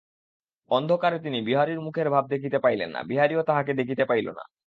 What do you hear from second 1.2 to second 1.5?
তিনি